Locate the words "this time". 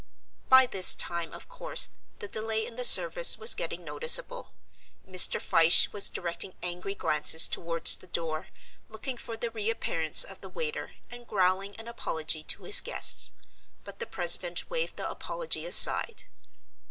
0.65-1.31